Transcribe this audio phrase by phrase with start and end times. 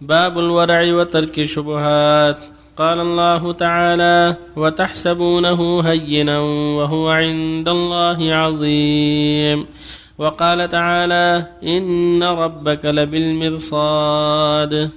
[0.00, 2.38] باب الورع وترك الشبهات
[2.76, 6.38] قال الله تعالى وتحسبونه هينا
[6.78, 9.66] وهو عند الله عظيم
[10.18, 14.90] وقال تعالى إن ربك لبالمرصاد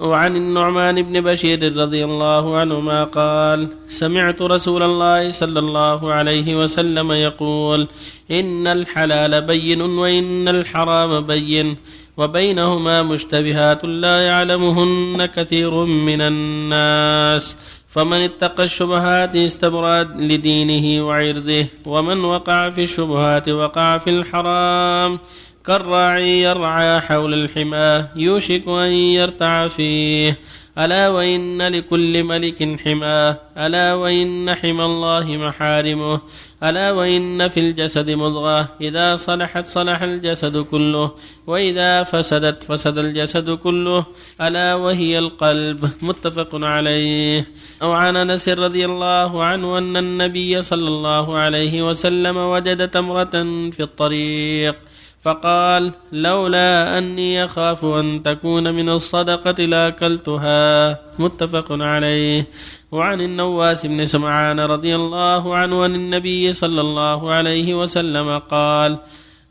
[0.00, 7.12] وعن النعمان بن بشير رضي الله عنهما قال سمعت رسول الله صلى الله عليه وسلم
[7.12, 7.88] يقول
[8.30, 11.76] إن الحلال بين وإن الحرام بين
[12.16, 17.56] وبينهما مشتبهات لا يعلمهن كثير من الناس.
[17.88, 25.18] فمن اتقى الشبهات استبرأ لدينه وعرضه ومن وقع في الشبهات وقع في الحرام.
[25.66, 30.38] كالراعي يرعى حول الحمى يوشك أن يرتع فيه.
[30.78, 36.20] ألا وإن لكل ملك حماه ألا وإن حمى الله محارمه؟
[36.62, 41.10] ألا وإن في الجسد مضغة؟ إذا صلحت صلح الجسد كله
[41.46, 44.04] وإذا فسدت فسد الجسد كله
[44.40, 45.90] ألا وهي القلب.
[46.02, 47.46] متفق عليه.
[47.82, 53.34] أو عن أنس رضي الله عنه أن النبي صلى الله عليه وسلم وجد تمرة
[53.70, 54.76] في الطريق.
[55.22, 60.98] فقال لولا أني أخاف أن تكون من الصدقة لأكلتها.
[61.18, 62.46] متفق عليه.
[62.92, 68.98] وعن النواس بن سمعان رضي الله عنه عن النبي صلى الله عليه وسلم قال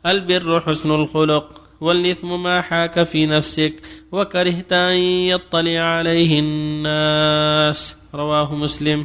[0.06, 3.72] البر حسن الخلق والإثم ما حاك في نفسك
[4.12, 4.96] وكرهت أن
[5.28, 7.96] يطلع عليه الناس.
[8.14, 9.04] رواه مسلم.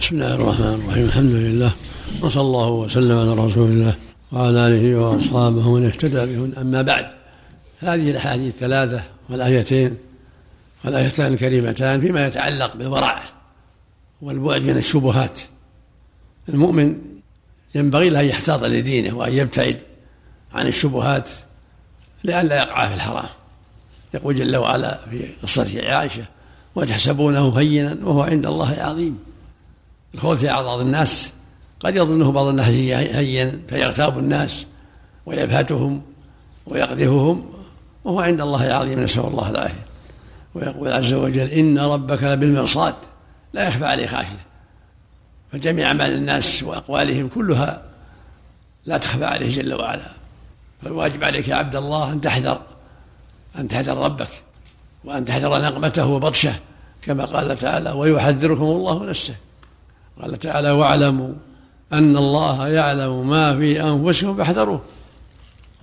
[0.00, 1.06] بسم الله الرحمن الرحيم.
[1.06, 1.72] الحمد لله
[2.22, 4.05] وصلى الله وسلم على رسول الله.
[4.32, 6.52] وعلى آله وأصحابه ومن اهتدى بهن.
[6.58, 7.06] أما بعد
[7.80, 9.96] هذه الأحاديث الثلاثة والآيتين
[10.84, 13.22] والآيتان الكريمتان فيما يتعلق بالورع
[14.22, 15.40] والبعد من الشبهات.
[16.48, 16.96] المؤمن
[17.74, 19.82] ينبغي له أن يحتاط لدينه وأن يبتعد
[20.52, 21.30] عن الشبهات
[22.24, 23.28] لئلا يقع في الحرام.
[24.14, 26.24] يقول جل وعلا في قصة عائشة
[26.74, 29.18] وتحسبونه هينا وهو عند الله عظيم.
[30.14, 31.32] الخوض في أعراض الناس
[31.86, 34.66] قد يظنه بعض الناس هينا فيغتاب الناس
[35.26, 36.02] ويبهتهم
[36.66, 37.50] ويقذفهم
[38.04, 39.86] وهو عند الله عظيم نسأل الله العافية.
[40.54, 42.94] ويقول عز وجل إن ربك لبالمرصاد
[43.52, 44.46] لا يخفى عليه خافية.
[45.52, 47.82] فجميع أعمال الناس وأقوالهم كلها
[48.86, 50.10] لا تخفى عليه جل وعلا.
[50.82, 52.60] فالواجب عليك يا عبد الله أن تحذر
[53.58, 54.30] أن تحذر ربك
[55.04, 56.54] وأن تحذر نقمته وبطشه
[57.02, 59.34] كما قال تعالى ويحذركم الله نفسه.
[60.22, 61.32] قال تعالى واعلموا
[61.92, 64.82] أن الله يعلم ما في أنفسهم فاحذروه.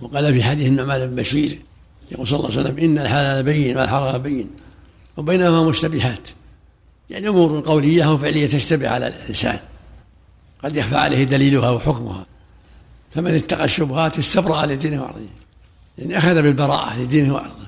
[0.00, 1.58] وقال في حديث النعمان بن بشير
[2.10, 4.50] يقول صلى الله عليه وسلم إن الحلال بين والحرام بين
[5.16, 6.28] وبينهما مشتبهات.
[7.10, 9.58] يعني أمور قولية وفعلية تشتبه على الإنسان.
[10.64, 12.26] قد يخفى عليه دليلها وحكمها.
[13.14, 15.20] فمن اتقى الشبهات استبرأ لدينه وعرضه
[15.98, 17.64] يعني أخذ بالبراءة لدينه وعرضه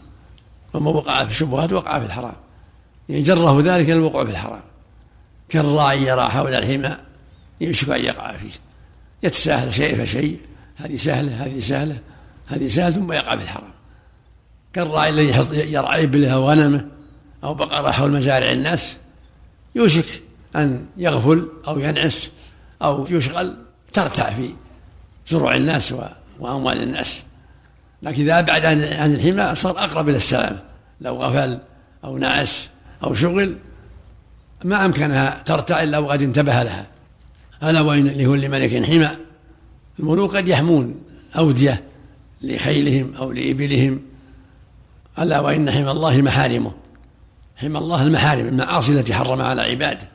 [0.74, 2.34] ومن وقع في الشبهات وقع في الحرام.
[3.08, 4.62] يعني جره ذلك الوقوع في الحرام.
[5.48, 6.96] كالراعي يرى حول الحمى
[7.60, 8.50] يشك أن يقع فيه
[9.22, 10.40] يتساهل شيء فشيء
[10.76, 11.98] هذه سهلة هذه سهلة
[12.46, 13.70] هذه سهلة ثم يقع في الحرام
[14.72, 16.86] كالراعي الذي يرعى إبله أو غنمه
[17.44, 18.96] أو بقرة حول مزارع الناس
[19.74, 20.22] يوشك
[20.56, 22.30] أن يغفل أو ينعس
[22.82, 23.56] أو يشغل
[23.92, 24.50] ترتع في
[25.28, 25.94] زروع الناس
[26.38, 27.24] وأموال الناس.
[28.02, 30.62] لكن إذا أبعد عن الحمى صار أقرب إلى السلامة
[31.00, 31.58] لو غفل
[32.04, 32.68] أو نعس
[33.04, 33.56] أو شغل
[34.64, 36.86] ما أمكنها ترتع إلا وقد انتبه لها.
[37.62, 39.10] ألا وإن لكل ملك حمى.
[39.98, 40.94] الملوك قد يحمون
[41.36, 41.84] أودية
[42.42, 44.02] لخيلهم أو لإبلهم.
[45.18, 46.72] ألا وإن حمى الله محارمه.
[47.56, 50.08] حمى الله المحارم المعاصي التي حرم على عباده.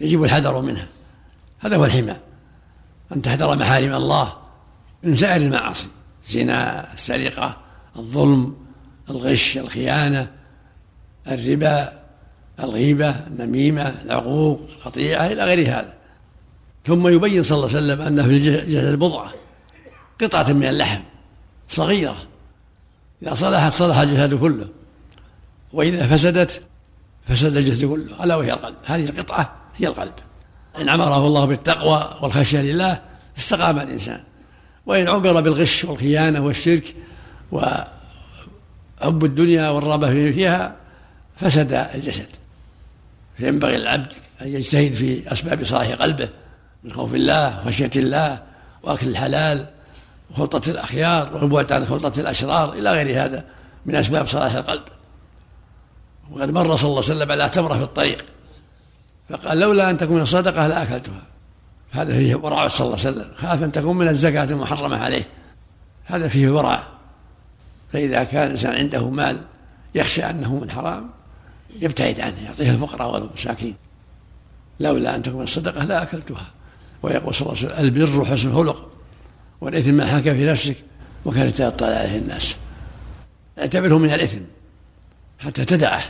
[0.00, 0.86] يجب الحذر منها.
[1.60, 2.16] هذا هو الحمى.
[3.16, 4.32] أن تحذر محارم الله
[5.02, 5.88] من سائر المعاصي.
[6.24, 7.56] الزنا السرقة
[7.96, 8.56] الظلم
[9.10, 10.30] الغش الخيانة
[11.28, 12.02] الربا
[12.60, 15.94] الغيبة النميمة العقوق القطيعة إلى غير هذا.
[16.84, 19.32] ثم يبين صلى الله عليه وسلم أن في الجسد بضعة
[20.20, 21.00] قطعة من اللحم
[21.68, 22.16] صغيرة.
[23.22, 24.68] إذا صلحت صلح الجسد كله.
[25.72, 26.62] وإذا فسدت
[27.26, 28.24] فسد الجسد كله.
[28.24, 28.76] ألا وهي القلب.
[28.84, 30.12] هذه القطعة هي القلب.
[30.80, 33.02] إن عمره الله بالتقوى والخشية لله
[33.38, 34.20] استقام الإنسان.
[34.86, 36.94] وإن عمر بالغش والخيانة والشرك
[37.52, 40.76] وحب الدنيا والرغبة فيها
[41.36, 42.26] فسد الجسد.
[43.36, 44.12] فينبغي العبد
[44.42, 46.28] أن يجتهد في أسباب صلاح قلبه.
[46.84, 48.42] من خوف الله وخشية الله
[48.82, 49.66] وأكل الحلال
[50.30, 53.44] وخلطة الأخيار والبعد عن خلطة الأشرار إلى غير هذا
[53.86, 54.82] من أسباب صلاح القلب.
[56.30, 58.24] وقد مر صلى الله عليه وسلم على تمرة في الطريق
[59.28, 61.22] فقال لولا أن تكون صدقة لأكلتها.
[61.90, 65.28] هذا فيه ورع صلى الله عليه وسلم خاف أن تكون من الزكاة المحرمة عليه.
[66.04, 66.82] هذا فيه ورع
[67.92, 69.40] فإذا كان الإنسان عنده مال
[69.94, 71.10] يخشى أنه من حرام
[71.80, 73.76] يبتعد عنه يعطيه الفقراء والمساكين.
[74.80, 76.46] لولا أن تكون الصدقة لا أكلتها
[77.02, 78.90] ويقول صلى الله عليه وسلم البر حسن الخلق
[79.60, 80.76] والإثم ما حكى في نفسك
[81.24, 82.56] وكان يتطلع عليه الناس.
[83.58, 84.40] اعتبره من الإثم
[85.38, 86.02] حتى تدعه.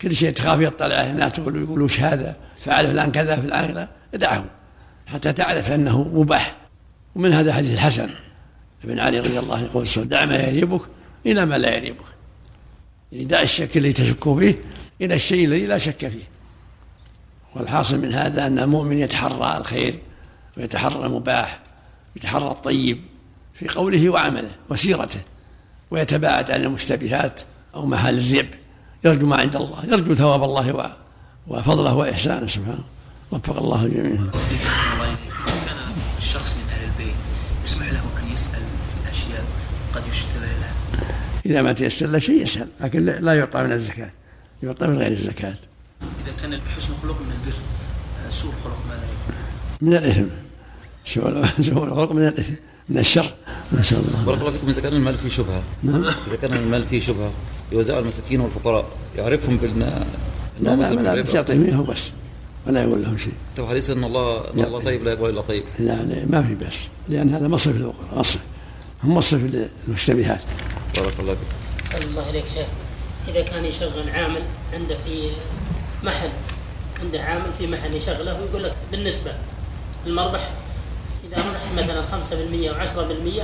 [0.00, 3.88] كل شيء تخاف يطلع عليه الناس تقول يقول وش هذا؟ فعل فلان كذا في الآخرة.
[4.14, 4.44] ادعه
[5.06, 6.56] حتى تعرف أنه مباح.
[7.14, 8.10] ومن هذا حديث الحسن
[8.84, 10.80] ابن علي رضي الله عنه يقول دع ما يريبك
[11.26, 12.04] إلى ما لا يريبك.
[13.12, 14.58] يعني دع الشك الذي تشك فيه
[15.00, 16.33] إلى الشيء الذي لا شك فيه.
[17.54, 19.98] والحاصل من هذا أن المؤمن يتحرى الخير
[20.56, 21.60] ويتحرى المباح
[22.16, 23.00] يتحرى الطيب
[23.54, 25.20] في قوله وعمله وسيرته
[25.90, 27.40] ويتباعد عن المشتبهات
[27.74, 28.48] أو محال الزيب
[29.04, 30.96] يرجو ما عند الله يرجو ثواب الله
[31.46, 32.84] وفضله وإحسانه سبحانه.
[33.30, 34.20] وفق الله الجميع
[36.18, 37.14] الشخص من أهل البيت
[37.64, 38.62] يسمح له أن يسأل
[39.10, 39.44] أشياء
[39.94, 40.72] قد يشتبه له
[41.46, 44.10] إذا ما تيسر له شيء يسأل لكن لا يعطى من الزكاة
[44.62, 45.54] يعطى من غير الزكاة.
[46.24, 47.56] إذا كان حسن الخلق من البر
[48.30, 49.34] سوء الخلق ماذا يكون؟
[49.80, 50.26] من الإثم.
[51.04, 52.52] سوء الخلق من الإثم
[52.88, 53.34] من الشر.
[53.72, 54.24] نسأل الله.
[54.26, 55.62] بارك الله فيكم إذا كان المال فيه شبهة.
[55.82, 56.04] نعم.
[56.04, 57.30] إذا كان المال فيه شبهة
[57.72, 58.86] يوزع المساكين والفقراء.
[59.16, 60.04] يعرفهم بأن
[60.60, 62.00] لا لا لا بس يعطيهم إياه بس.
[62.66, 63.32] ولا يقول لهم شيء.
[63.56, 65.64] تو حديث أن الله أن الله طيب لا يقبل إلا طيب.
[65.78, 68.42] لا لا ما في بأس لأن هذا مصرف للفقراء مصرف.
[69.04, 70.40] هم مصرف للمشتبهات.
[70.96, 71.92] بارك الله فيك.
[71.92, 72.66] صلى الله عليك شيخ.
[73.28, 74.42] إذا كان يشغل عامل
[74.72, 75.30] عنده في
[76.04, 76.30] محل
[77.02, 79.32] عنده عامل في محل يشغله ويقول لك بالنسبة
[80.06, 80.50] المربح
[81.24, 83.42] إذا ربح مثلا 5% أو 10%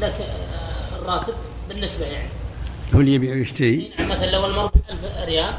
[0.00, 1.34] لك آه، الراتب
[1.68, 2.28] بالنسبة يعني.
[2.94, 5.54] هو اللي يبيع ويشتري نعم مثلا لو المربح 1000 ريال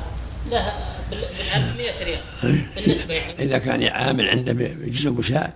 [0.52, 0.74] له
[1.12, 2.22] بالألف 100 ريال
[2.76, 3.34] بالنسبة يعني.
[3.46, 5.54] إذا كان عامل عنده بجزء بشاء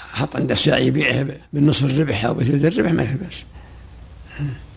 [0.00, 3.44] حط عنده ساعة يبيعها بالنصف الربح أو بثلث الربح ما في بأس.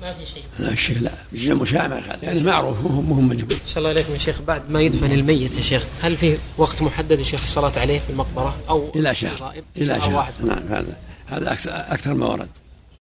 [0.01, 0.43] ما في شيء.
[0.59, 1.87] لا الشيء لا.
[1.87, 5.11] ما يخالف يعني معروف مو مو مجهول صلى الله عليكم يا شيخ بعد ما يدفن
[5.11, 9.15] الميت يا شيخ هل في وقت محدد يا شيخ الصلاة عليه في المقبرة؟ أو إلى
[9.15, 10.15] شهر؟ إلى شهر.
[10.15, 10.33] واحد.
[10.45, 12.49] نعم هذا هذا أكثر أكثر ما ورد.